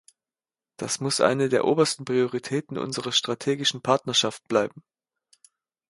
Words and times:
Das 0.77 0.99
muss 0.99 1.21
eine 1.21 1.47
der 1.47 1.63
obersten 1.65 2.05
Prioritäten 2.05 2.79
unserer 2.79 3.11
strategischen 3.11 3.83
Partnerschaft 3.83 4.47
bleiben. 4.47 4.83